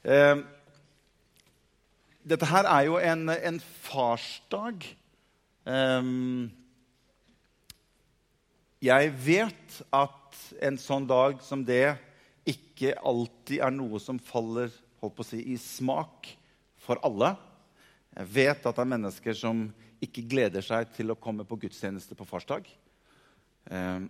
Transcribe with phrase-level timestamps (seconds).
[0.00, 0.38] Eh,
[2.24, 4.86] dette her er jo en, en farsdag.
[5.68, 6.12] Eh,
[8.80, 11.98] jeg vet at en sånn dag som det
[12.48, 14.72] ikke alltid er noe som faller
[15.26, 16.30] si, i smak
[16.80, 17.34] for alle.
[18.16, 19.66] Jeg vet at det er mennesker som
[20.00, 22.64] ikke gleder seg til å komme på gudstjeneste på farsdag.
[23.68, 24.00] Eh,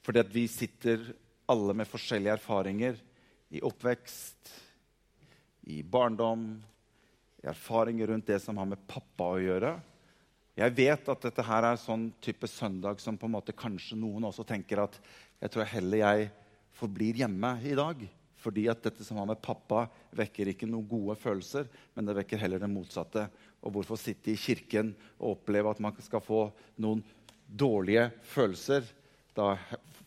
[0.00, 1.12] fordi at vi sitter
[1.50, 2.96] alle med forskjellige erfaringer
[3.52, 4.48] i oppvekst,
[5.70, 6.52] i barndom,
[7.40, 9.76] i erfaringer rundt det som har med pappa å gjøre.
[10.60, 14.26] Jeg vet at dette her er sånn type søndag som på en måte kanskje noen
[14.28, 14.98] også tenker at
[15.40, 16.26] jeg tror heller jeg
[16.76, 18.02] forblir hjemme i dag.
[18.40, 19.84] Fordi at dette som har med pappa,
[20.16, 23.26] vekker ikke noen gode følelser, men det vekker heller det motsatte.
[23.60, 26.46] Og hvorfor sitte i kirken og oppleve at man skal få
[26.80, 27.02] noen
[27.44, 28.86] dårlige følelser?
[29.36, 29.52] Da,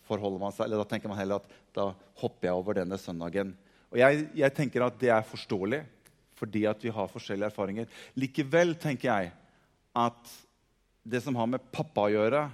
[0.10, 1.92] seg, da tenker man heller at da
[2.24, 3.54] hopper jeg over denne søndagen.
[3.94, 5.84] Og jeg, jeg tenker at det er forståelig,
[6.40, 7.92] fordi at vi har forskjellige erfaringer.
[8.18, 9.34] Likevel tenker jeg
[9.94, 10.32] at
[11.06, 12.48] det som har med pappa å gjøre,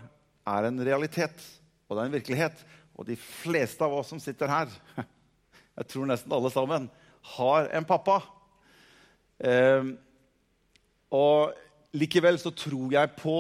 [0.50, 1.40] er en realitet.
[1.88, 2.66] Og det er en virkelighet.
[3.00, 4.74] Og de fleste av oss som sitter her
[5.80, 6.90] jeg tror nesten alle sammen,
[7.38, 8.18] har en pappa.
[9.40, 9.94] Eh,
[11.16, 13.38] og likevel så tror jeg på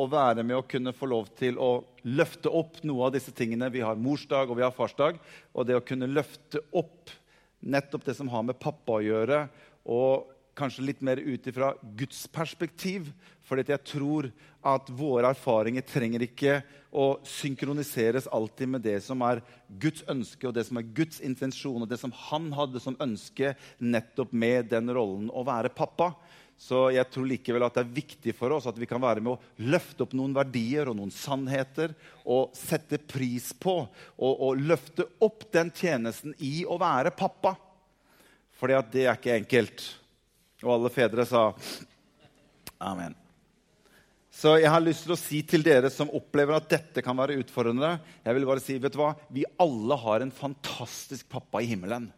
[0.00, 1.70] å være med å kunne få lov til å
[2.04, 3.72] løfte opp noe av disse tingene.
[3.72, 5.18] Vi har morsdag og vi har farsdag.
[5.56, 7.12] Og det å kunne løfte opp
[7.60, 9.44] nettopp det som har med pappa å gjøre,
[9.84, 13.10] og kanskje litt mer ut ifra Guds perspektiv.
[13.46, 14.28] For jeg tror
[14.66, 19.40] at våre erfaringer trenger ikke å synkroniseres alltid med det som er
[19.80, 23.54] Guds ønske og det som er Guds intensjon, og det som han hadde som ønske
[23.78, 26.12] nettopp med den rollen å være pappa.
[26.60, 29.32] Så jeg tror likevel at det er viktig for oss at vi kan være med
[29.32, 31.94] å løfte opp noen verdier og noen sannheter
[32.28, 37.54] og sette pris på og, og løfte opp den tjenesten i å være pappa.
[38.60, 39.86] For det er ikke enkelt.
[40.60, 41.46] Og alle fedre sa
[42.76, 43.16] amen.
[44.30, 47.40] Så jeg har lyst til å si til dere som opplever at dette kan være
[47.40, 49.14] utfordrende jeg vil bare si, vet du hva?
[49.32, 52.12] Vi alle har en fantastisk pappa i himmelen.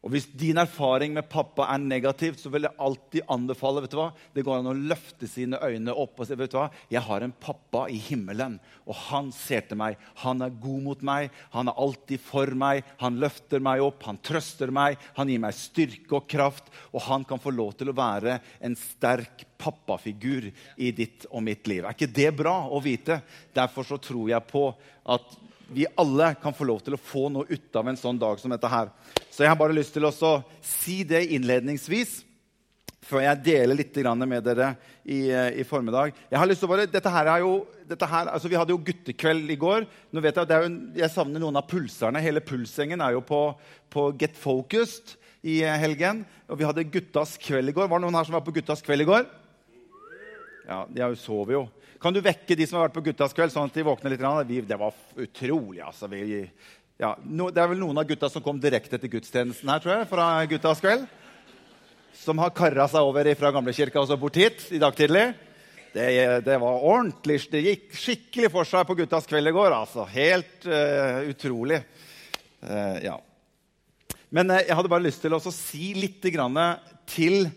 [0.00, 3.98] Og Hvis din erfaring med pappa er negativt, så vil jeg alltid anbefale vet du
[3.98, 4.06] hva?
[4.32, 6.70] Det går an å løfte sine øyne opp og si vet du hva?
[6.88, 8.56] jeg har en pappa i himmelen,
[8.88, 9.98] og han ser til meg.
[10.22, 12.80] Han er god mot meg, han er alltid for meg.
[13.02, 16.72] Han løfter meg opp, han trøster meg, han gir meg styrke og kraft.
[16.96, 20.48] Og han kan få lov til å være en sterk pappafigur
[20.80, 21.84] i ditt og mitt liv.
[21.84, 23.20] Er ikke det bra å vite?
[23.52, 24.64] Derfor så tror jeg på
[25.12, 25.36] at
[25.70, 28.50] vi alle kan få lov til å få noe ut av en sånn dag som
[28.50, 28.90] dette her.
[29.30, 30.12] Så jeg har bare lyst til å
[30.62, 32.20] si det innledningsvis
[33.10, 33.96] før jeg deler litt
[34.28, 36.12] med dere i, i, formiddag.
[36.30, 37.54] Jeg har lyst til å bare, dette her er jo,
[37.90, 39.86] her, altså Vi hadde jo guttekveld i går.
[40.12, 42.22] Nå vet Jeg jo, jeg savner noen av pulserne.
[42.22, 43.40] Hele pulsgjengen er jo på,
[43.90, 46.22] på Get Focused i helgen.
[46.46, 47.88] Og vi hadde guttas kveld i går.
[47.90, 49.26] Var det noen her som var på guttas kveld i går?
[50.70, 51.62] Ja, De sover jo.
[52.00, 54.22] Kan du vekke de som har vært på guttas kveld, sånn at de våkner litt?
[54.48, 56.06] Vi, det var utrolig, altså.
[56.08, 56.44] Vi,
[57.00, 59.96] ja, no, det er vel noen av gutta som kom direkte etter gudstjenesten her, tror
[59.96, 61.08] jeg, fra guttas kveld.
[62.20, 65.26] Som har kara seg over fra gamlekirka og så bort hit i dag tidlig.
[65.90, 66.06] Det,
[66.46, 67.40] det, var ordentlig.
[67.50, 69.74] Det gikk skikkelig for seg på guttas kveld i går.
[69.74, 70.06] altså.
[70.14, 71.80] Helt uh, utrolig.
[72.62, 73.16] Uh, ja.
[74.30, 76.22] Men uh, jeg hadde bare lyst til å si litt
[77.10, 77.50] til,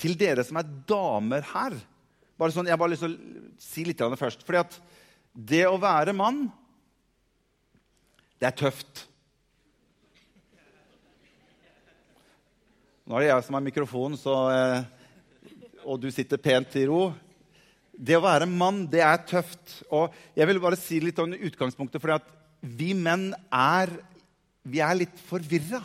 [0.00, 1.76] til dere som er damer her.
[2.40, 4.44] Bare sånn, jeg har bare lyst til å si litt først.
[4.46, 4.78] Fordi at
[5.32, 6.46] det å være mann,
[8.40, 9.06] det er tøft.
[13.06, 14.84] Nå er det jeg som har mikrofonen, så, eh,
[15.84, 17.12] og du sitter pent i ro.
[17.92, 19.82] Det å være mann, det er tøft.
[19.90, 22.00] Og jeg vil bare si litt om utgangspunktet.
[22.00, 22.20] fordi
[22.62, 23.90] vi menn er,
[24.62, 25.82] vi er litt forvirra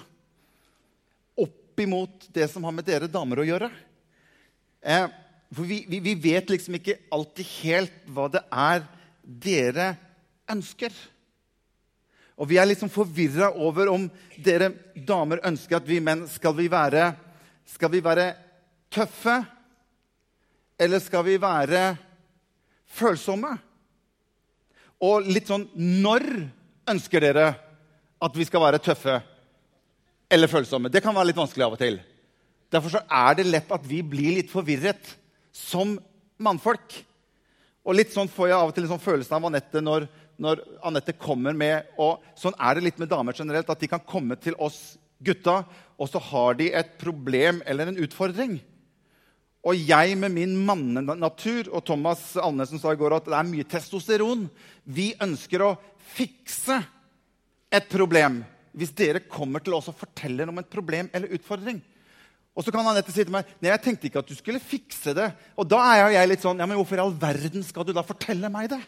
[1.38, 3.70] oppimot det som har med dere damer å gjøre.
[4.88, 5.08] Eh,
[5.52, 8.86] for vi, vi, vi, vet liksom ikke alltid helt hva det er
[9.22, 9.88] dere
[10.52, 10.96] ønsker.
[12.40, 14.08] Og vi er liksom forvirra over om
[14.44, 17.14] dere damer ønsker at vi menn skal vi være
[17.68, 18.30] Skal vi være
[18.96, 19.42] tøffe,
[20.80, 21.98] eller skal vi være
[22.88, 23.58] følsomme?
[25.04, 26.24] Og litt sånn Når
[26.88, 27.50] ønsker dere
[28.24, 29.20] at vi skal være tøffe
[30.32, 30.88] eller følsomme?
[30.88, 32.00] Det kan være litt vanskelig av og til.
[32.74, 35.14] Derfor er det lett at vi blir litt forvirret
[35.56, 35.96] som
[36.42, 37.00] mannfolk.
[37.88, 41.16] Og litt sånn får jeg av og til sånn følelsen av Anette når, når Anette
[41.16, 44.58] kommer med og Sånn er det litt med damer generelt, at de kan komme til
[44.60, 45.64] oss gutta,
[45.98, 48.60] og så har de et problem eller en utfordring.
[49.68, 53.68] Og jeg med min mannenatur, og Thomas Alnesen sa i går at det er mye
[53.68, 54.46] testosteron
[54.86, 55.74] Vi ønsker å
[56.14, 56.78] fikse
[57.74, 58.44] et problem
[58.78, 61.82] hvis dere kommer til oss og forteller om et problem eller utfordring.
[62.58, 65.14] Og så kan Anette si til meg nei, jeg tenkte ikke at du skulle fikse
[65.14, 65.28] det.
[65.54, 68.02] Og da er jeg litt sånn ja, men hvorfor i all verden skal du da
[68.06, 68.82] fortelle meg det?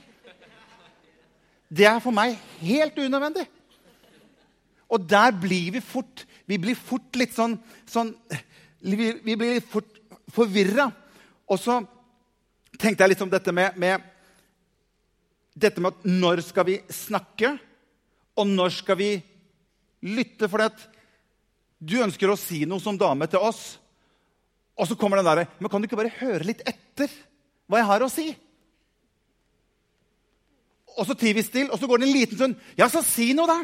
[1.70, 2.34] Det er for meg
[2.64, 3.46] helt unødvendig.
[4.90, 8.16] Og der blir vi fort vi blir fort litt sånn, sånn
[8.80, 9.98] Vi, vi blir litt fort
[10.32, 10.88] forvirra.
[11.52, 11.82] Og så
[12.80, 14.06] tenkte jeg litt om dette med, med
[15.52, 17.58] dette med at når skal vi snakke,
[18.40, 19.10] og når skal vi
[20.08, 20.48] lytte?
[20.48, 20.64] For
[21.80, 23.80] du ønsker å si noe som dame til oss,
[24.80, 27.12] og så kommer den derre Men kan du ikke bare høre litt etter
[27.68, 28.28] hva jeg har å si?
[31.00, 32.56] Og så tier vi stille, og så går det en liten stund.
[32.80, 33.60] Ja, så si noe, da!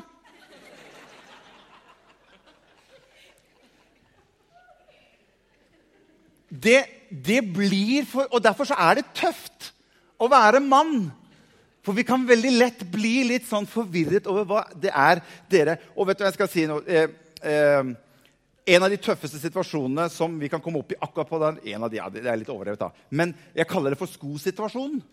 [6.56, 9.74] Det, det blir for, Og derfor så er det tøft
[10.22, 11.10] å være mann.
[11.84, 15.22] For vi kan veldig lett bli litt sånn forvirret over hva det er
[15.52, 16.80] dere Og vet du hva jeg skal si nå?
[16.88, 17.12] Eh,
[17.46, 17.92] eh,
[18.66, 21.86] en av de tøffeste situasjonene som vi kan komme opp i akkurat på den, en
[21.86, 25.04] av de, ja, det er litt overhevet da, Men jeg kaller det for skosituasjonen.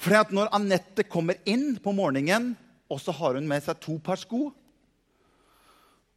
[0.00, 2.54] For at når Anette kommer inn på morgenen,
[2.88, 4.48] og så har hun med seg to par sko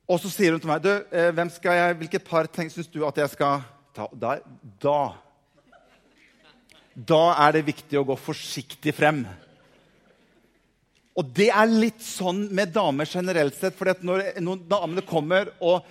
[0.10, 3.30] Og så sier hun til meg du, eh, jeg, Hvilket par syns du at jeg
[3.36, 3.62] skal
[3.94, 4.08] ta?
[4.18, 4.40] Da,
[4.82, 4.98] da
[6.94, 9.24] da er det viktig å gå forsiktig frem.
[11.14, 13.76] Og det er litt sånn med damer generelt sett.
[13.78, 15.84] For når, når damene kommer og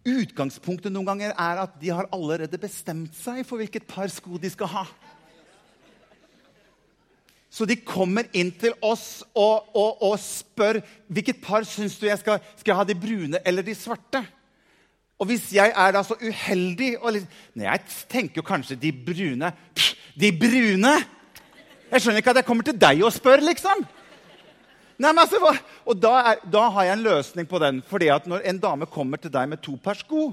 [0.00, 4.48] Utgangspunktet noen ganger er at de har allerede bestemt seg for hvilket par sko de
[4.48, 4.84] skal ha.
[7.52, 10.78] Så de kommer inn til oss og, og, og spør
[11.10, 14.22] hvilket par syns du jeg skal, skal jeg ha de brune eller de svarte.
[15.20, 18.94] Og hvis jeg er da så uheldig og litt, nei, Jeg tenker jo kanskje de
[18.94, 19.52] brune.
[19.76, 20.94] Pff, de brune!
[21.90, 23.84] Jeg skjønner ikke at jeg kommer til deg og spør, liksom.
[25.00, 25.40] Nei, men altså,
[25.88, 27.80] og da, er, da, har jeg en løsning på den.
[27.88, 30.30] fordi at Når en dame kommer til deg med to par sko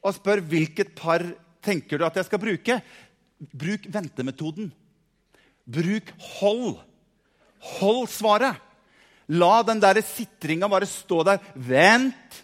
[0.00, 1.20] og spør hvilket par
[1.60, 2.78] tenker du at jeg skal bruke,
[3.52, 4.70] bruk ventemetoden.
[5.68, 6.08] Bruk
[6.38, 6.78] hold.
[7.76, 8.56] Hold svaret.
[9.28, 11.44] La den der sitringa bare stå der.
[11.54, 12.40] Vent,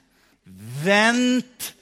[0.84, 1.72] vent.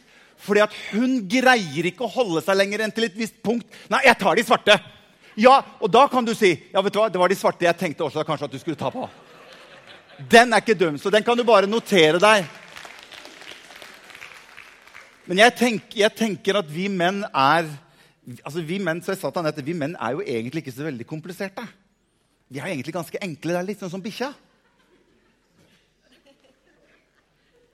[0.45, 3.67] Fordi at hun greier ikke å holde seg lenger enn til et visst punkt.
[3.91, 4.79] Nei, jeg tar de svarte.
[5.35, 7.75] Ja, Og da kan du si ja, vet du hva, det var de svarte jeg
[7.75, 9.09] tenkte også kanskje at du skulle ta på.
[10.19, 12.47] Den er ikke dum, så den kan du bare notere deg.
[15.25, 17.71] Men jeg tenker, jeg tenker at vi menn er
[18.41, 20.87] altså Vi menn så jeg sa til Annette, vi menn er jo egentlig ikke så
[20.87, 21.65] veldig kompliserte.
[22.49, 23.53] Vi er egentlig ganske enkle.
[23.53, 24.31] Det er litt sånn som bikkja.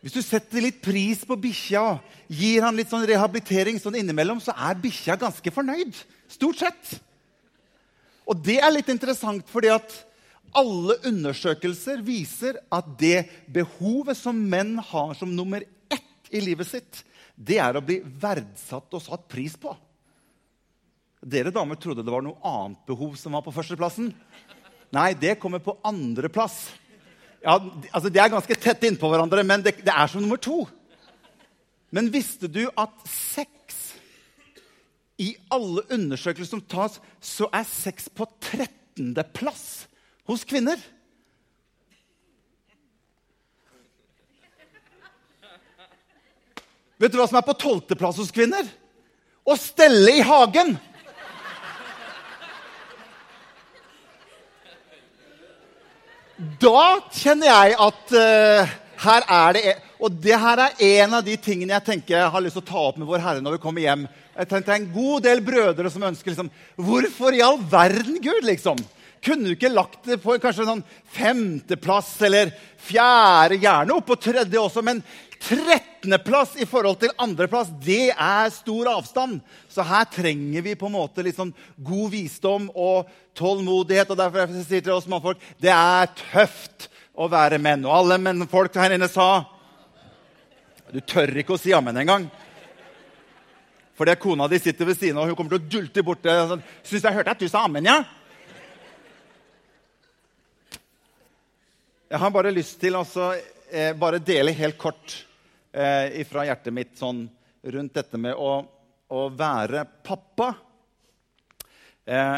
[0.00, 1.84] Hvis du setter litt pris på bikkja
[2.32, 5.98] gir han litt sånn rehabilitering sånn innimellom, så er bikkja ganske fornøyd.
[6.30, 6.94] Stort sett.
[8.24, 9.98] Og det er litt interessant, fordi at
[10.56, 17.02] alle undersøkelser viser at det behovet som menn har som nummer ett i livet sitt,
[17.34, 19.72] det er å bli verdsatt og satt pris på.
[21.20, 24.10] Dere damer trodde det var noe annet behov som var på førsteplassen.
[24.94, 26.70] Nei, det kommer på andreplass.
[27.40, 27.56] Ja,
[27.92, 30.64] altså De er ganske tett innpå hverandre, men det, det, er som nummer to.
[31.94, 33.78] Men visste du at sex
[35.20, 39.89] I alle undersøkelser som tas, så er sex på 13.-plass
[40.30, 40.78] hos kvinner.
[47.00, 48.66] Vet du hva som er på 12.-plass hos kvinner?
[49.48, 50.76] Å stelle i hagen!
[56.60, 56.82] Da
[57.12, 58.70] kjenner jeg at uh,
[59.04, 62.44] her er det Og det her er en av de tingene jeg tenker jeg har
[62.44, 64.06] lyst til å ta opp med Vår Herre når vi kommer hjem.
[64.36, 66.48] Jeg tenker Det er en god del brødre som ønsker liksom,
[66.80, 68.40] Hvorfor i all verden, Gud?
[68.48, 68.80] liksom?
[69.24, 74.16] Kunne du ikke lagt det på kanskje en sånn femteplass eller fjerde, gjerne opp på
[74.16, 75.02] tredje også, men
[75.40, 79.40] 13.-plass i forhold til andreplass, det er stor avstand.
[79.72, 84.12] Så her trenger vi på en måte litt sånn god visdom og tålmodighet.
[84.12, 87.86] Og derfor jeg sier til oss mannfolk det er tøft å være menn.
[87.88, 89.46] Og alle mennfolk her inne sa
[90.90, 92.24] Du tør ikke å si ammen engang.
[93.94, 96.32] Fordi kona di sitter ved siden av, og hun kommer til å dulte borte.
[96.48, 98.19] Sånn, 'Syns jeg hørte at du sa ammen, ja?'
[102.10, 103.04] Jeg har bare lyst til å
[103.70, 105.12] eh, bare dele helt kort
[105.70, 107.20] eh, fra hjertet mitt sånn,
[107.62, 108.64] rundt dette med å,
[109.14, 110.48] å være pappa.
[112.02, 112.34] Eh,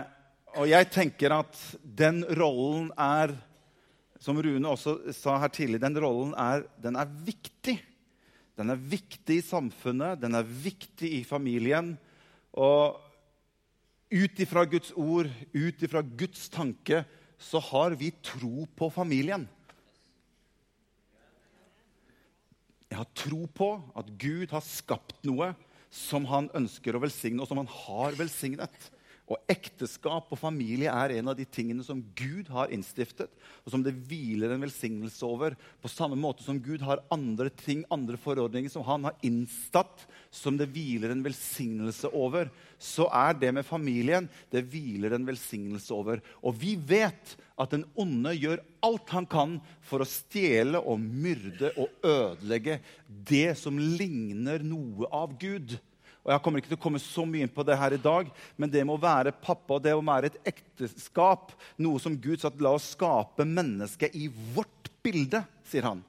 [0.61, 3.33] og jeg tenker at den rollen er
[4.21, 7.79] Som Rune også sa her tidlig, den rollen er, den er viktig.
[8.61, 11.95] Den er viktig i samfunnet, den er viktig i familien.
[12.53, 13.01] Og
[14.13, 17.07] ut ifra Guds ord, ut ifra Guds tanke,
[17.41, 19.49] så har vi tro på familien.
[22.97, 25.53] Har tro på at Gud har skapt noe
[25.93, 28.91] som han ønsker å velsigne, og som han har velsignet.
[29.31, 33.31] Og ekteskap og familie er en av de tingene som Gud har innstiftet,
[33.63, 35.55] og som det hviler en velsignelse over.
[35.81, 40.59] På samme måte som Gud har andre ting, andre forordninger som han har innstatt, som
[40.59, 42.51] det hviler en velsignelse over,
[42.83, 46.21] så er det med familien det hviler en velsignelse over.
[46.43, 51.71] Og vi vet at den onde gjør alt han kan for å stjele og myrde
[51.79, 55.79] og ødelegge det som ligner noe av Gud.
[56.23, 58.29] Og Jeg kommer ikke til å komme så mye inn på det her i dag,
[58.55, 61.51] men det må være pappa, det må være et ekteskap.
[61.83, 66.05] Noe som Gud sa la oss skape mennesket i vårt bilde, sier han.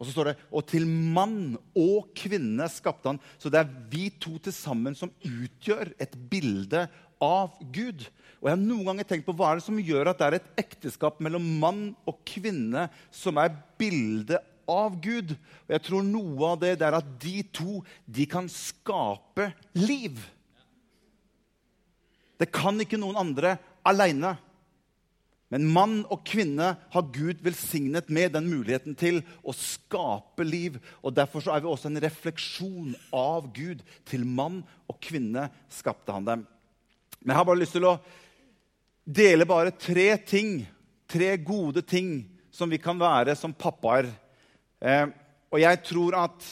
[0.00, 3.20] Og så står det og til mann og kvinne skapte han.
[3.36, 6.86] Så det er vi to til sammen som utgjør et bilde
[7.20, 8.06] av Gud.
[8.40, 10.38] Og jeg har noen ganger tenkt på Hva er det som gjør at det er
[10.38, 15.34] et ekteskap mellom mann og kvinne som er bildet av Gud.
[15.66, 20.20] Og jeg tror noe av det er at de to de kan skape liv.
[22.40, 24.36] Det kan ikke noen andre aleine.
[25.50, 30.78] Men mann og kvinne har Gud velsignet med den muligheten til å skape liv.
[31.02, 33.82] Og Derfor er vi også en refleksjon av Gud.
[34.06, 36.46] Til mann og kvinne skapte han dem.
[37.20, 37.98] Men jeg har bare lyst til å
[39.04, 40.60] dele bare tre ting,
[41.10, 42.22] tre gode ting,
[42.54, 44.08] som vi kan være som pappaer
[44.80, 46.48] og jeg tror at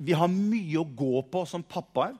[0.00, 2.16] vi har mye å gå på som pappaer,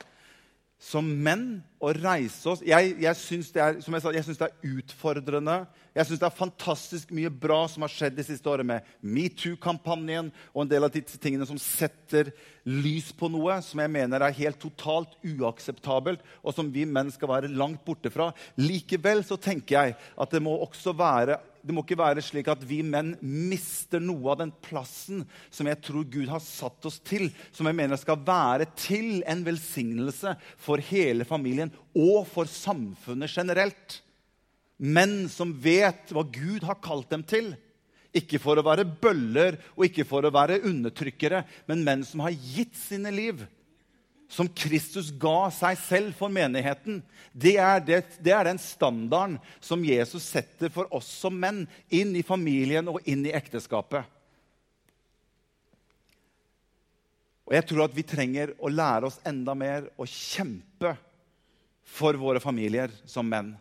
[0.81, 2.63] som menn, å reise oss.
[2.65, 5.57] Jeg, jeg syns det, det, er utfordrende.
[5.97, 10.31] Jeg syns det er fantastisk mye bra som har skjedd de siste årene med metoo-kampanjen
[10.55, 12.33] og en del av de tingene som setter
[12.69, 17.33] lys på noe som jeg mener er helt totalt uakseptabelt, og som vi menn skal
[17.33, 18.31] være langt borte fra.
[18.61, 22.63] Likevel så tenker jeg at det må også være det må ikke være slik at
[22.67, 27.29] vi menn mister noe av den plassen som jeg tror Gud har satt oss til,
[27.53, 34.01] som jeg mener skal være til en velsignelse for hele familien og for samfunnet generelt.
[34.81, 37.53] Menn som vet hva Gud har kalt dem til.
[38.17, 42.35] Ikke for å være bøller og ikke for å være undertrykkere, men menn som har
[42.35, 43.45] gitt sine liv
[44.31, 47.01] som Kristus ga seg selv for menigheten,
[47.33, 52.15] det er, det, det er, den standarden som Jesus setter for oss som menn inn
[52.19, 54.07] i familien og inn i ekteskapet.
[57.51, 60.95] Og jeg tror at vi trenger å lære oss enda mer å kjempe
[61.91, 63.57] for våre familier som menn.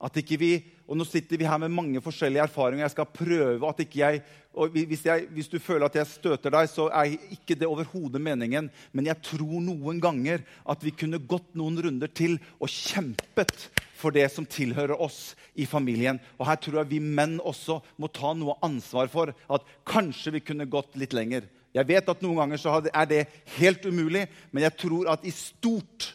[0.00, 0.52] At ikke vi,
[0.88, 2.82] og Nå sitter vi her med mange forskjellige erfaringer.
[2.86, 4.22] Jeg skal prøve at ikke jeg,
[4.56, 8.22] og hvis, jeg, hvis du føler at jeg støter deg, så er ikke det overhodet
[8.22, 8.70] meningen.
[8.90, 13.68] Men jeg tror noen ganger at vi kunne gått noen runder til og kjempet
[14.00, 16.18] for det som tilhører oss i familien.
[16.40, 20.44] Og her tror jeg vi menn også må ta noe ansvar for at kanskje vi
[20.48, 21.46] kunne gått litt lenger.
[21.76, 23.26] Jeg vet at noen ganger er det
[23.60, 26.14] helt umulig, men jeg tror at i stort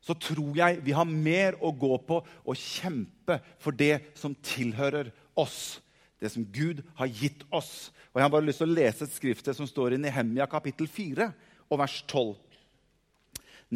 [0.00, 5.12] så tror jeg vi har mer å gå på og kjempe for det som tilhører
[5.38, 5.80] oss.
[6.20, 7.90] Det som Gud har gitt oss.
[8.12, 10.88] Og Jeg har bare lyst til å lese et skriftsted som står i Nehemia kapittel
[10.88, 11.28] 4
[11.70, 12.32] og vers 12.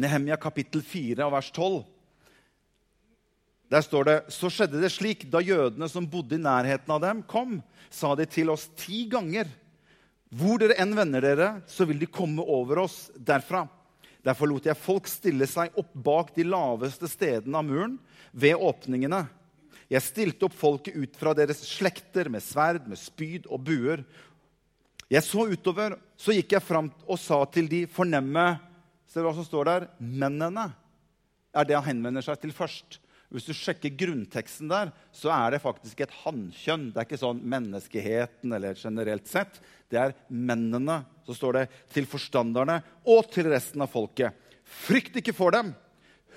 [0.01, 1.83] Nehemia kapittel 4 og vers 12.
[3.71, 7.23] Der står det Så skjedde det slik da jødene som bodde i nærheten av dem,
[7.23, 9.49] kom, sa de til oss ti ganger.
[10.35, 13.65] Hvor dere enn vender dere, så vil de komme over oss derfra.
[14.25, 17.97] Derfor lot jeg folk stille seg opp bak de laveste stedene av muren,
[18.33, 19.21] ved åpningene.
[19.91, 24.01] Jeg stilte opp folket ut fra deres slekter med sverd, med spyd og buer.
[25.13, 28.55] Jeg så utover, så gikk jeg fram og sa til de fornemme
[29.05, 29.83] Ser du hva som står der?
[30.01, 30.65] Mennene
[31.55, 32.97] er det han henvender seg til først.
[33.35, 36.85] Hvis du sjekker grunnteksten der, så er det faktisk et hannkjønn.
[36.93, 39.57] Det er ikke sånn menneskeheten eller generelt sett.
[39.91, 41.01] Det er mennene.
[41.27, 42.77] Så står det til forstanderne
[43.11, 44.31] og til resten av folket.
[44.85, 45.73] Frykt ikke for dem.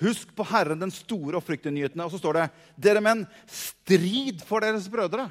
[0.01, 2.03] Husk på Herren den store og fryktinngytende.
[2.03, 5.29] Og så står det, dere menn, strid for deres brødre.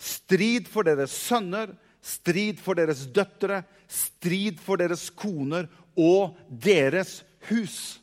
[0.00, 1.74] Strid for deres sønner,
[2.04, 8.00] strid for deres døtre, strid for deres koner og deres hus.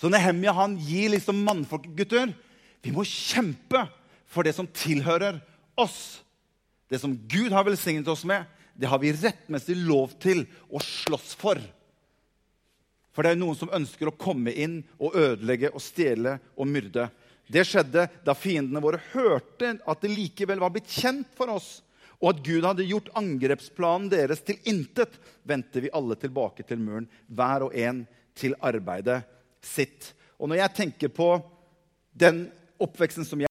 [0.00, 2.32] Så Nehemia han gir liksom mannfolk gutter,
[2.80, 3.82] vi må kjempe
[4.30, 5.42] for det som tilhører
[5.76, 6.22] oss.
[6.88, 11.34] Det som Gud har velsignet oss med, det har vi rettmessig lov til å slåss
[11.36, 11.60] for.
[13.12, 17.10] For det er noen som ønsker å komme inn og ødelegge og stjele og myrde.
[17.50, 21.82] Det skjedde da fiendene våre hørte at det likevel var blitt kjent for oss,
[22.22, 25.12] og at Gud hadde gjort angrepsplanen deres til intet,
[25.44, 28.06] vendte vi alle tilbake til muren, hver og en
[28.38, 29.18] til arbeidet
[29.64, 30.12] sitt.
[30.40, 31.32] Og når jeg tenker på
[32.16, 32.46] den
[32.80, 33.48] oppveksten som jeg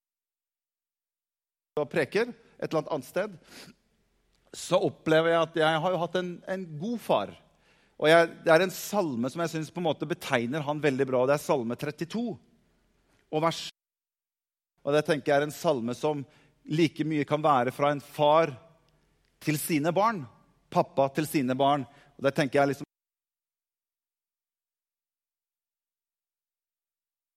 [1.89, 3.35] preker et eller annet annet sted,
[4.55, 7.33] så opplever jeg at jeg har jo hatt en, en god far.
[7.99, 11.07] Og jeg, Det er en salme som jeg synes på en måte betegner han veldig
[11.07, 11.21] bra.
[11.21, 12.25] og Det er Salme 32
[13.29, 13.67] og vers
[14.87, 16.23] Og det tenker jeg er en salme som
[16.65, 18.55] like mye kan være fra en far
[19.43, 20.23] til sine barn.
[20.71, 21.85] Pappa til sine barn.
[22.17, 22.88] Og det tenker jeg liksom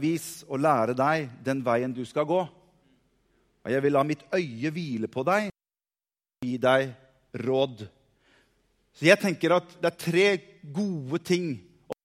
[0.03, 2.43] Vis og lære deg den veien du skal gå.
[3.63, 6.91] Og jeg vil la mitt øye hvile på deg og gi deg
[7.45, 7.85] råd.
[8.93, 10.27] Så jeg tenker at det er tre
[10.75, 11.53] gode ting
[11.89, 11.99] om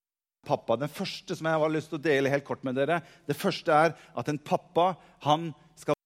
[0.47, 0.77] pappa.
[0.79, 3.73] Den første som jeg har lyst til å dele helt kort med dere, det første
[3.73, 4.93] er at en pappa
[5.25, 5.49] han
[5.79, 5.97] skal,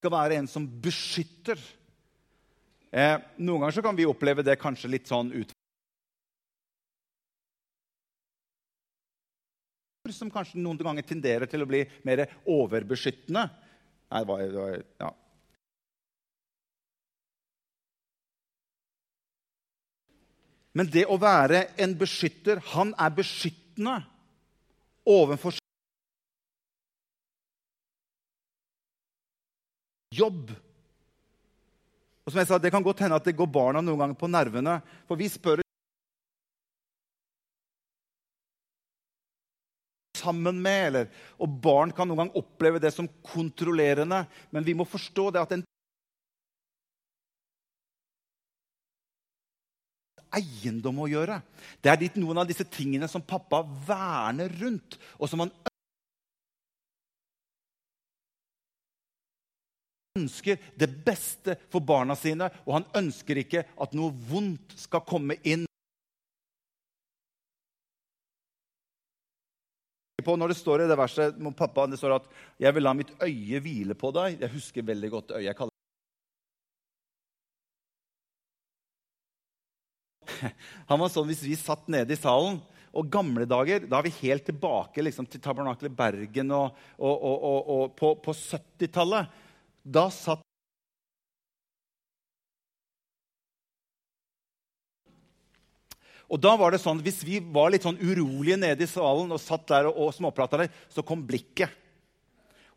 [0.00, 1.60] skal være en som beskytter.
[2.88, 5.57] Eh, noen ganger kan vi oppleve det kanskje litt sånn ut
[10.14, 13.48] som kanskje noen ganger tenderer til å bli mer overbeskyttende.
[14.08, 15.10] Nei, det var, det var, ja.
[20.78, 23.96] Men det å være en beskytter Han er beskyttende
[25.08, 25.56] overfor
[30.14, 30.52] jobb.
[32.24, 34.28] Og som jeg sa, Det kan godt hende at det går barna noen ganger på
[34.30, 34.80] nervene.
[35.08, 35.62] For vi spør
[40.18, 40.82] sammen med.
[40.90, 41.08] Eller,
[41.38, 44.24] og barn kan noen gang oppleve det som kontrollerende.
[44.54, 45.66] Men vi må forstå det at en
[50.38, 51.40] eiendom å gjøre.
[51.80, 55.54] Det er litt noen av disse tingene som pappa verner rundt, og som han
[60.18, 65.38] ønsker det beste for barna sine, og han ønsker ikke at noe vondt skal komme
[65.46, 65.67] inn.
[70.28, 72.26] På når det står i det verset med pappa, det står at
[72.60, 74.40] 'jeg vil la mitt øye hvile på deg'.
[74.40, 75.48] Jeg husker veldig godt øyet.
[75.48, 75.68] Jeg
[80.90, 82.60] Han var sånn hvis vi satt nede i salen
[82.92, 87.68] og gamle dager, Da er vi helt tilbake liksom, til Tabernakelet Bergen og, og, og,
[87.68, 89.26] og på, på 70-tallet.
[89.84, 90.47] Da satt
[96.28, 99.40] Og da var det sånn, Hvis vi var litt sånn urolige nede i salen og
[99.40, 101.72] satt der og, og småprata der, så kom blikket.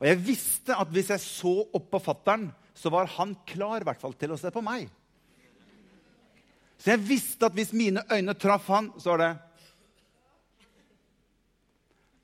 [0.01, 3.85] Og jeg visste at hvis jeg så opp på fattern, så var han klar i
[3.85, 4.87] hvert fall til å se på meg.
[6.81, 9.31] Så jeg visste at hvis mine øyne traff han, så var det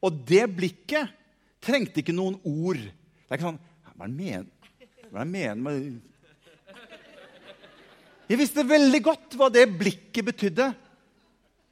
[0.07, 1.13] Og det blikket
[1.61, 2.79] trengte ikke noen ord.
[2.79, 3.61] Det er ikke sånn
[3.97, 4.45] Hva er det mener,
[5.11, 6.01] hva med
[8.27, 10.67] Jeg visste veldig godt hva det blikket betydde.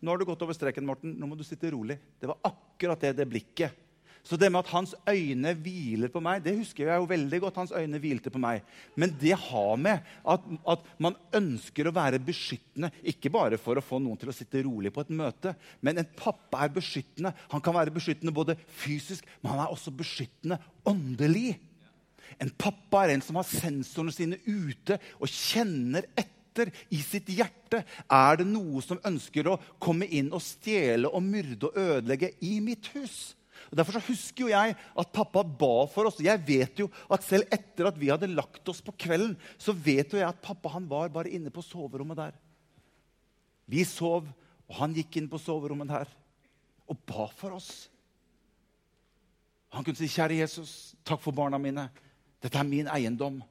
[0.06, 1.16] Nå har du gått over streken, Morten.
[1.18, 1.98] Nå må du sitte rolig.
[2.22, 3.82] Det var akkurat det, det blikket.
[4.26, 7.58] Så det med at hans øyne hviler på meg, det husker jeg jo veldig godt.
[7.62, 8.64] hans øyne hvilte på meg.
[8.98, 12.90] Men det har med at, at, man ønsker å være beskyttende.
[13.06, 15.54] Ikke bare for å få noen til å sitte rolig på et møte.
[15.82, 17.34] Men en pappa er beskyttende.
[17.54, 20.58] Han kan være beskyttende både fysisk, men han er også beskyttende
[20.90, 21.60] åndelig.
[22.42, 27.84] En pappa er en som har sensorene sine ute og kjenner etter i sitt hjerte.
[28.08, 32.60] Er det noe som ønsker å komme inn og stjele og myrde og ødelegge i
[32.64, 33.36] mitt hus?
[33.72, 36.22] Og Derfor så husker jo jeg at pappa ba for oss.
[36.24, 40.14] Jeg vet jo at Selv etter at vi hadde lagt oss på kvelden, så vet
[40.14, 42.38] jo jeg at pappa han var bare inne på soverommet der.
[43.66, 44.28] Vi sov,
[44.70, 46.12] og han gikk inn på soverommet der
[46.86, 47.90] og ba for oss.
[49.74, 51.90] Han kunne si, 'Kjære Jesus, takk for barna mine.
[52.42, 53.44] Dette er min eiendom.'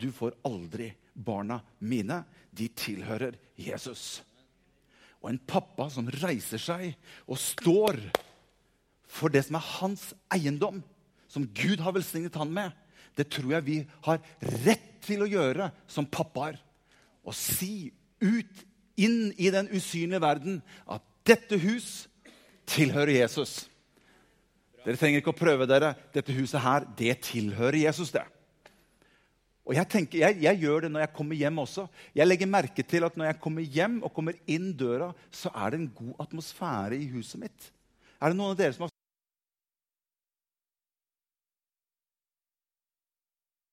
[0.00, 2.22] Du får aldri barna mine.
[2.50, 4.22] De tilhører Jesus.
[5.22, 6.92] Og en pappa som reiser seg
[7.26, 7.98] og står
[9.10, 10.82] for det som er hans eiendom,
[11.30, 12.74] som Gud har velsignet han med,
[13.16, 14.20] det tror jeg vi har
[14.66, 16.58] rett til å gjøre som pappaer.
[17.26, 17.88] Å si
[18.20, 18.64] ut
[19.00, 22.06] inn i den usynlige verden at dette hus
[22.68, 23.64] tilhører Jesus.
[24.84, 25.94] Dere trenger ikke å prøve dere.
[26.14, 28.22] Dette huset her, det tilhører Jesus, det.
[29.66, 31.86] Og jeg, tenker, jeg, jeg, gjør det når jeg kommer hjem også.
[32.14, 35.74] Jeg legger merke til at når jeg kommer hjem og kommer inn døra, så er
[35.74, 37.72] det en god atmosfære i huset mitt.
[38.22, 38.94] Er det noen av dere som har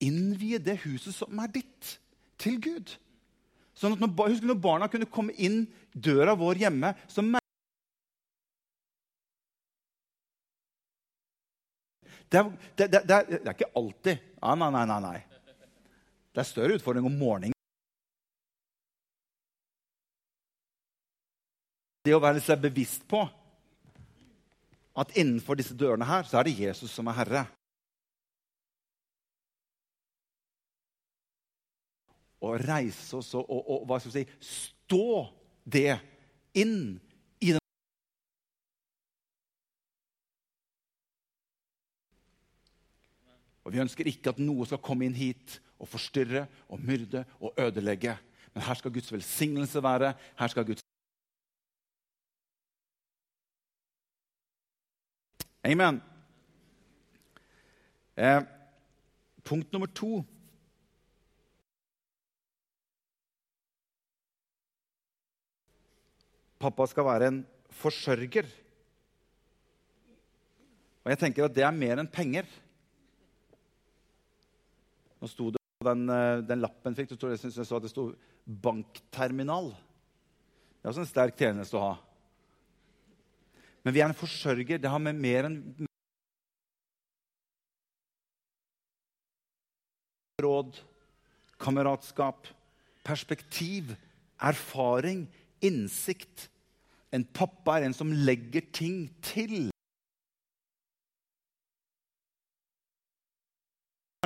[0.04, 1.94] Innvie det huset som er ditt,
[2.42, 2.90] til Gud.
[3.78, 5.62] Sånn at når, husk når barna kunne komme inn
[5.96, 7.24] døra vår hjemme, så
[12.34, 14.26] det er, det, det, det er, ikke alltid.
[14.42, 15.00] Nei, nei, nei.
[15.06, 15.33] nei.
[16.34, 17.54] Det er større utfordring om morgenen.
[22.04, 23.22] Det å være seg bevisst på
[25.00, 27.44] at innenfor disse dørene her, så er det Jesus som er herre.
[32.44, 35.06] Å reise oss og, og, og hva skal vi si, stå
[35.64, 35.96] det
[36.60, 36.98] inn
[37.40, 37.62] i den
[43.64, 47.54] Og Vi ønsker ikke at noe skal komme inn hit og forstyrre og myrde og
[47.60, 48.16] ødelegge.
[48.54, 50.14] Men her skal Guds velsignelse være.
[50.40, 50.84] Her skal Guds
[55.64, 56.02] Amen.
[58.18, 58.42] Eh,
[59.44, 60.24] punkt nummer to.
[66.60, 67.40] Pappa skal være en
[67.72, 68.52] forsørger.
[71.04, 72.48] Og jeg tenker at det er mer enn penger.
[75.24, 78.14] Nå sto det på den, eh, den lappen fikk, så jeg så at det sto
[78.48, 79.74] 'bankterminal'.
[79.74, 81.98] Det er også en sterk tjeneste å ha.
[83.84, 84.80] Men vi er en forsørger.
[84.80, 85.88] Det har med mer enn
[90.42, 90.80] råd,
[91.60, 92.48] kameratskap,
[93.04, 93.96] perspektiv,
[94.40, 95.28] erfaring,
[95.62, 96.50] innsikt.
[97.12, 99.73] En pappa er en som legger ting til.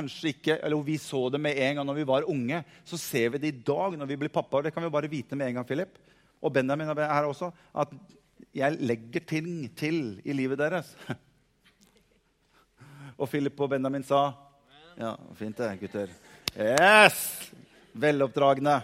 [0.08, 2.64] Kanskje ikke, eller Vi så det med en gang når vi var unge.
[2.84, 4.62] Så ser vi det i dag når vi blir pappaer.
[4.64, 5.98] Det kan vi bare vite med en gang, Philip.
[6.40, 7.52] Og Benjamin er her også.
[7.74, 7.92] At
[8.54, 10.96] jeg legger ting til i livet deres.
[13.18, 14.32] Og Philip og Benjamin sa
[14.98, 16.08] Ja, fint det, gutter.
[16.54, 17.50] Yes!
[17.92, 18.80] Veloppdragne.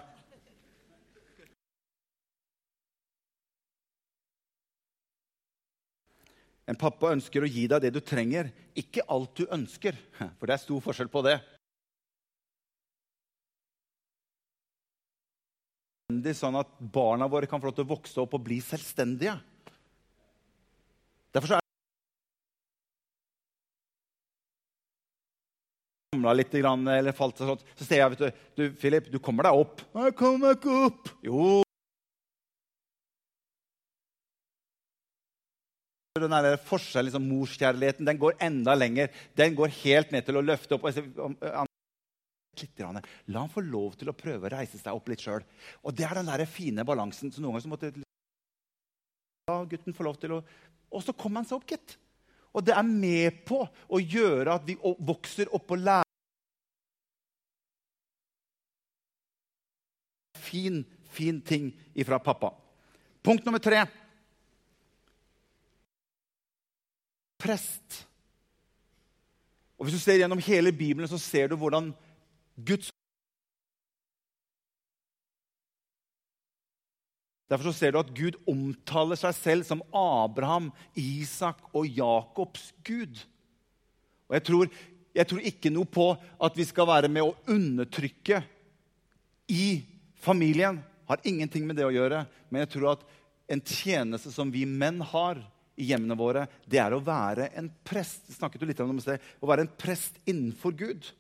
[6.71, 9.99] En pappa ønsker å gi deg det du trenger, ikke alt du ønsker.
[10.39, 11.39] For det er stor forskjell på det.
[16.37, 19.35] Sånn at barna våre kan få lov til å vokse opp og bli selvstendige.
[21.35, 21.65] Derfor så er
[26.39, 29.83] litt, eller falt sånn, så ser jeg vet du, du, Philip, du kommer deg opp.
[29.99, 31.11] Jeg kommer ikke opp.
[31.27, 31.64] Jo,
[36.25, 39.13] den der forskjellen, liksom, Morskjærligheten den går enda lenger.
[39.37, 40.89] Den går helt ned til å løfte opp.
[43.27, 45.45] La han få lov til å prøve å reise seg opp litt sjøl.
[45.83, 47.33] Og det er den der fine balansen.
[47.33, 47.93] så noen ganger måtte
[49.45, 50.45] La gutten få lov til å
[50.95, 51.97] Og så kommer han seg opp, gitt.
[52.55, 56.05] Og det er med på å gjøre at vi vokser opp og lærer
[60.45, 62.53] Fin, fin ting ifra pappa.
[63.25, 63.81] Punkt nummer tre.
[67.45, 68.03] Prest.
[69.79, 71.93] Og Hvis du ser gjennom hele Bibelen, så ser du hvordan
[72.57, 72.91] Guds
[77.45, 83.21] Derfor så ser du at Gud omtaler seg selv som Abraham, Isak og Jakobs Gud.
[84.27, 84.71] Og jeg tror,
[85.15, 88.41] jeg tror ikke noe på at vi skal være med å undertrykke
[89.53, 89.85] i
[90.25, 90.81] familien.
[91.07, 92.25] Har ingenting med det å gjøre.
[92.49, 93.05] Men jeg tror at
[93.53, 95.45] en tjeneste som vi menn har,
[95.77, 98.29] i hjemmene våre, det er å være en prest.
[98.37, 101.11] snakket du litt om det, Å være en prest innenfor Gud.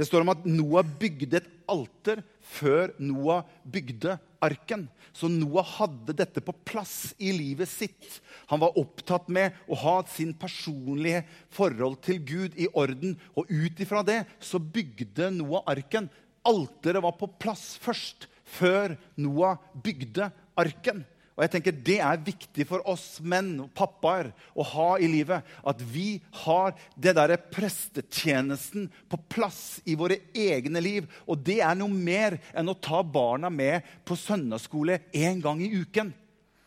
[0.00, 4.86] Det står om at Noah bygde et alter før Noah bygde arken.
[5.12, 8.20] Så Noah hadde dette på plass i livet sitt.
[8.48, 13.18] Han var opptatt med å ha sin personlige forhold til Gud i orden.
[13.36, 16.08] Og ut ifra det så bygde Noah arken.
[16.48, 18.24] Alteret var på plass først,
[18.56, 21.04] før Noah bygde arken.
[21.40, 25.40] Og jeg tenker Det er viktig for oss menn og pappaer å ha i livet.
[25.64, 31.08] At vi har det derre prestetjenesten på plass i våre egne liv.
[31.24, 35.72] Og det er noe mer enn å ta barna med på søndagsskole én gang i
[35.80, 36.12] uken.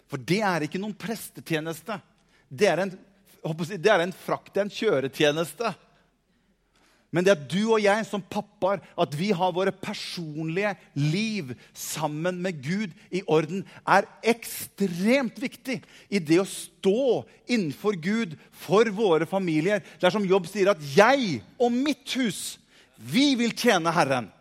[0.10, 2.00] For det er ikke noen prestetjeneste.
[2.50, 2.98] Det er en,
[3.78, 5.70] det er en frakt, en kjøretjeneste.
[7.14, 12.40] Men det at du og jeg som pappaer at vi har våre personlige liv sammen
[12.42, 15.78] med Gud i orden, er ekstremt viktig
[16.10, 18.34] i det å stå innenfor Gud
[18.66, 19.86] for våre familier.
[20.02, 22.58] Det er som Jobb sier, at 'jeg og mitt hus,
[22.98, 24.32] vi vil tjene Herren'.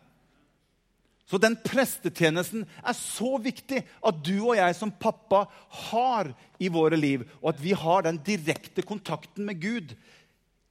[1.29, 5.47] Så den prestetjenesten er så viktig at du og jeg som pappa
[5.89, 9.95] har i våre liv, og at vi har den direkte kontakten med Gud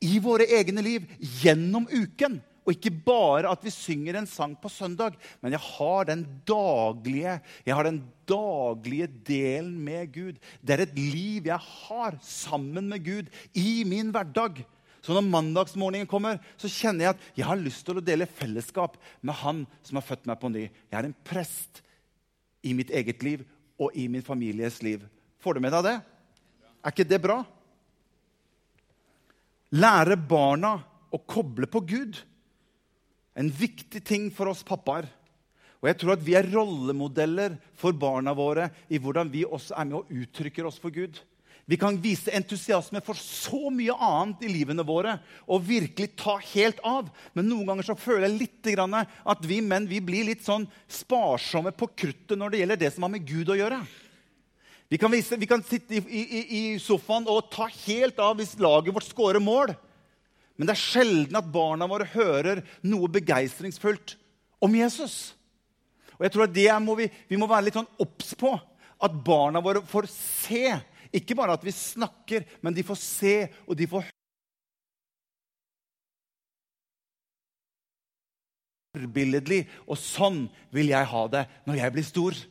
[0.03, 1.07] i våre egne liv
[1.43, 2.41] gjennom uken.
[2.63, 7.41] Og ikke bare at vi synger en sang på søndag, men jeg har den daglige,
[7.67, 10.39] jeg har den daglige delen med Gud.
[10.63, 14.63] Det er et liv jeg har sammen med Gud i min hverdag.
[15.03, 18.95] Så når mandagsmorgenen kommer, så kjenner jeg at jeg har lyst til å dele fellesskap
[19.27, 20.69] med Han som har født meg på ny.
[20.71, 21.83] Jeg er en prest
[22.63, 23.43] i mitt eget liv
[23.83, 25.03] og i min families liv.
[25.43, 25.97] Får du med deg det?
[26.87, 27.41] Er ikke det bra?
[29.73, 30.77] Lære barna
[31.13, 32.19] å koble på Gud.
[33.33, 35.09] En viktig ting for oss pappaer.
[35.83, 39.89] Og jeg tror at vi er rollemodeller for barna våre i hvordan vi også er
[39.89, 41.17] med og uttrykker oss for Gud.
[41.67, 46.81] Vi kan vise entusiasme for så mye annet i livene våre og virkelig ta helt
[46.87, 47.09] av.
[47.35, 51.73] Men noen ganger så føler jeg litt at vi menn vi blir litt sånn sparsomme
[51.75, 53.81] på kruttet når det gjelder det som har med Gud å gjøre.
[54.93, 58.59] Vi kan, vise, vi kan sitte i, i, i, sofaen og ta helt av hvis
[58.61, 59.71] laget vårt scorer mål.
[60.61, 64.19] Men det er sjelden at barna våre hører noe begeistringsfullt
[64.61, 65.33] om Jesus.
[66.19, 68.53] Og jeg tror at det må vi, vi må være litt sånn obs på.
[69.01, 70.67] At barna våre får se
[71.09, 74.13] ikke bare at vi snakker, men de får se, og de får
[78.93, 79.65] Forbilledlig.
[79.89, 82.47] Og sånn vil jeg ha det når jeg blir stor.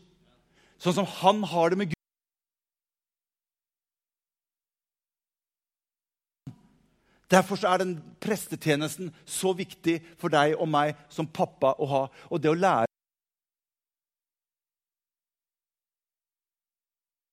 [0.81, 2.00] Sånn som han har det med Gud.
[7.31, 12.05] Derfor er den prestetjenesten så viktig for deg og meg som pappa å ha.
[12.29, 12.89] Og det å lære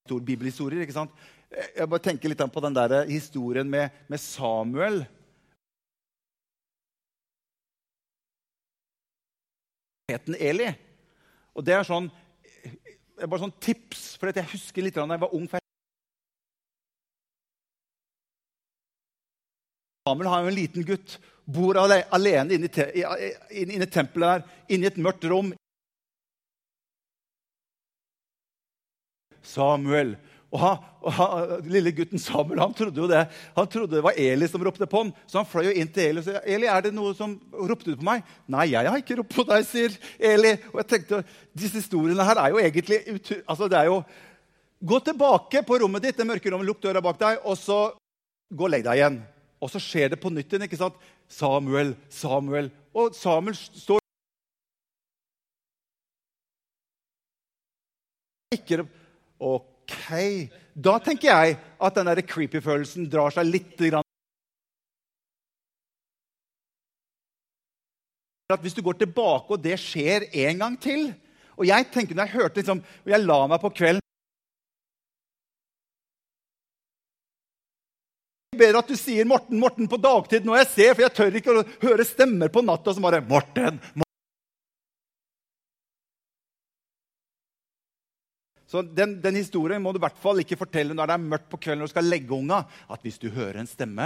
[0.09, 0.81] bibelhistorier.
[0.83, 1.13] ikke sant?
[1.51, 5.03] Jeg bare tenker litt på den der historien med, med Samuel.
[10.09, 10.71] Eli.
[11.53, 12.09] Og det er sånn,
[13.21, 15.49] bare sånn tips, for jeg husker litt da jeg var ung.
[20.09, 25.01] Samuel har jo en liten gutt, bor alene inne i, tempelet der, inne i et
[25.01, 25.53] mørkt rom.
[29.45, 30.17] Samuel.
[30.49, 34.17] Og, han, og han, Lille gutten Samuel han trodde jo det Han trodde det var
[34.17, 35.11] Eli som ropte på ham.
[35.29, 37.93] Så han fløy jo inn til Eli og sa Eli, er det noe som ropte
[37.93, 38.25] du på meg.
[38.49, 40.55] Nei, jeg har ikke ropt på deg, sier Eli.
[40.73, 43.03] Og jeg tenkte, Disse historiene her er jo egentlig
[43.45, 44.03] altså det er jo,
[44.79, 47.81] Gå tilbake på rommet ditt, det mørke rommet, lukk døra bak deg, og så
[48.55, 49.17] gå og legg deg igjen.
[49.59, 50.67] Og så skjer det på nytt igjen.
[50.67, 50.99] ikke sant?
[51.29, 52.71] Samuel, Samuel.
[52.95, 53.99] Og Samuel står
[59.39, 60.09] Ok.
[60.75, 64.05] Da tenker jeg at den der creepy-følelsen drar seg litt grann.
[68.49, 71.11] At Hvis du går tilbake, og det skjer en gang til
[71.59, 74.08] Og jeg tenker når jeg hørte liksom, og jeg la meg på kvelden
[78.59, 81.55] Ber at du sier 'Morten, Morten' på dagtid når jeg ser, for jeg tør ikke
[81.55, 83.79] å høre stemmer på natta som bare 'Morten'.
[83.79, 84.05] Morten.
[88.69, 91.49] Så den, den, historien må du i hvert fall ikke fortelle når det er mørkt
[91.49, 92.67] på kvelden og du skal legge unga.
[92.93, 94.05] At hvis du hører en stemme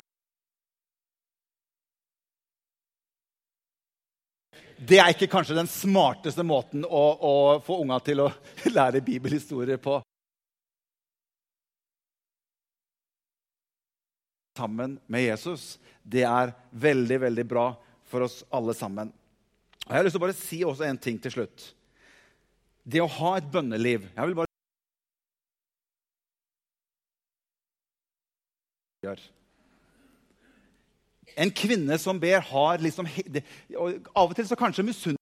[4.82, 8.30] Det er ikke kanskje den smarteste måten å, å få unga til å
[8.76, 10.00] lære bibelhistorier på.
[14.56, 15.78] Sammen med Jesus.
[16.02, 17.66] Det er veldig, veldig bra
[18.08, 19.12] for oss alle sammen.
[19.86, 21.68] Og jeg har lyst til å bare si også en ting til slutt.
[22.84, 24.48] Det å ha et bønneliv jeg vil bare.
[31.32, 35.21] En kvinne som ber, har liksom Av og til så kanskje misunner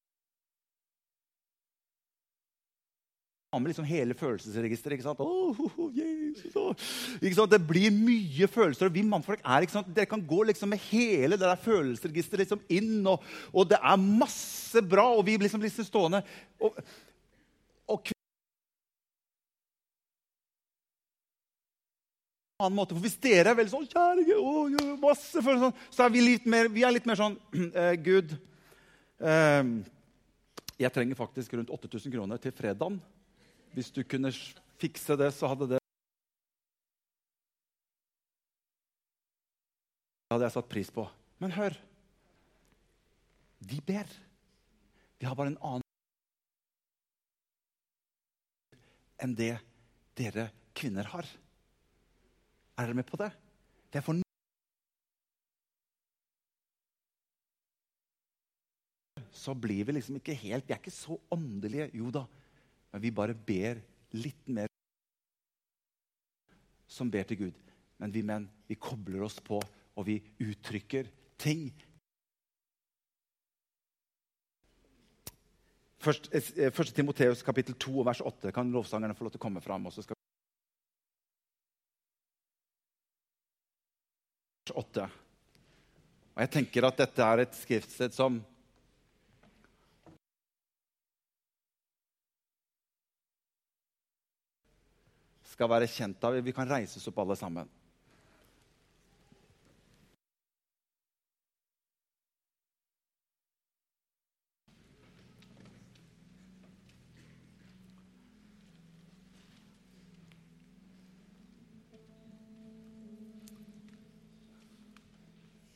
[3.58, 4.94] med liksom hele følelsesregisteret.
[4.94, 5.20] ikke sant?
[5.20, 6.70] Oh, oh, Jesus, oh.
[7.18, 7.50] Ikke sant?
[7.50, 8.86] Det blir mye følelser.
[8.86, 9.90] og Vi mannfolk er ikke sant?
[9.96, 13.98] Dere kan gå liksom med hele det der følelsesregisteret liksom inn, og, og, det er
[13.98, 16.22] masse bra, og vi blir liksom, liksom stående.
[16.62, 16.78] Og,
[17.90, 18.14] og
[22.60, 22.94] annen måte.
[22.94, 26.46] For hvis dere er veldig sånn kjære Gud, masse følelser, sånn, så er vi litt
[26.50, 27.38] mer, vi er litt mer sånn
[27.82, 28.36] eh, Gud
[29.18, 29.70] eh,
[30.80, 33.00] Jeg trenger faktisk rundt 8000 kroner til fredagen.
[33.74, 34.32] Hvis du kunne
[34.80, 35.80] fikse det, så hadde det
[40.30, 41.02] Det hadde jeg satt pris på.
[41.42, 41.74] Men hør.
[43.58, 44.06] De ber.
[45.18, 45.86] Vi har bare en annen
[49.20, 49.56] enn det
[50.16, 51.26] dere kvinner har.
[52.78, 53.32] Er dere med på det?
[53.90, 54.22] Det er for
[59.40, 61.90] Så blir vi liksom ikke helt Vi er ikke så åndelige.
[61.96, 62.26] Jo da,
[62.90, 63.80] men vi bare ber
[64.18, 64.70] litt mer
[66.90, 67.60] som ber til Gud.
[68.00, 71.08] Men vi menn, vi kobler oss på, og vi uttrykker
[71.40, 71.68] ting.
[76.00, 79.60] Først, eh, første Timoteus kapittel 2 vers 8 kan lovsangerne få lov til å komme
[79.60, 79.86] fram.
[79.86, 80.16] og så skal
[84.74, 85.10] 8.
[86.34, 88.40] Og jeg tenker at dette er et skriftsted som
[95.60, 96.38] skal være kjent av.
[96.40, 97.68] Vi kan reises opp alle sammen.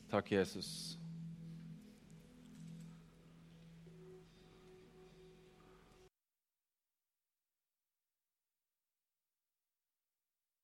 [0.09, 0.95] Takk, Jesus.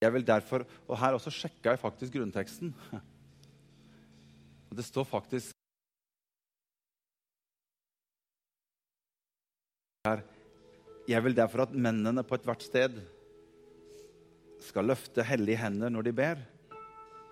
[0.01, 2.73] Jeg vil derfor, og Her også sjekka jeg faktisk grunnteksten.
[4.71, 5.51] Og Det står faktisk
[10.07, 10.21] her
[11.09, 12.95] Jeg vil derfor at mennene på ethvert sted
[14.61, 16.41] skal løfte hellige hender når de ber.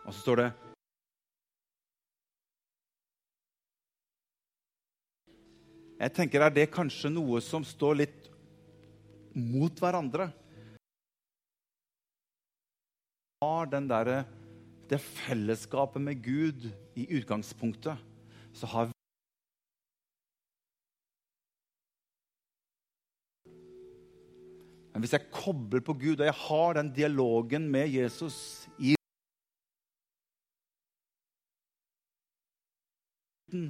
[0.05, 0.49] Og så står det
[5.99, 8.29] Jeg tenker Er det kanskje noe som står litt
[9.33, 10.29] mot hverandre?
[13.39, 14.23] Har den der,
[14.89, 17.97] det fellesskapet med Gud i utgangspunktet,
[18.53, 18.95] så har vi
[24.93, 28.95] Men hvis jeg kobler på Gud, og jeg har den dialogen med Jesus i
[33.47, 33.69] uten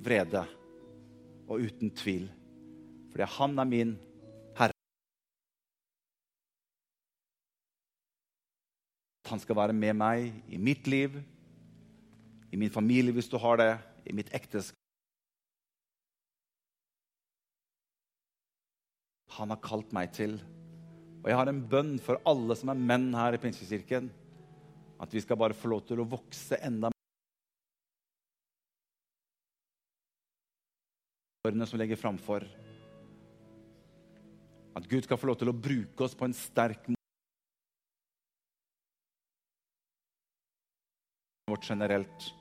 [0.00, 0.46] vrede
[1.44, 2.30] og uten tvil.
[3.10, 3.92] Fordi han er min
[9.32, 11.14] Han skal være med meg i mitt liv,
[12.52, 13.72] i min familie hvis du har det,
[14.04, 14.76] i mitt ekteskap.
[19.38, 20.36] Han har kalt meg til.
[21.22, 24.12] Og jeg har en bønn for alle som er menn her i Pinsekirken.
[25.00, 26.98] At vi skal bare få lov til å vokse enda mer.
[31.48, 32.44] årene som legger framfor.
[34.78, 37.01] At Gud skal få lov til å bruke oss på en sterk måte.
[41.62, 42.34] Generelt.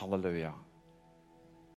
[0.00, 0.67] Halleluja.